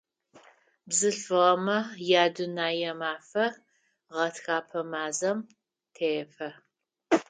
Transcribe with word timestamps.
Бзылъфыгъэмэ 0.87 1.77
я 2.21 2.25
Дунэе 2.35 2.91
мафэ 2.99 3.45
гъэтхэпэ 4.13 4.79
мазэм 4.91 5.37
тефэ. 5.95 6.49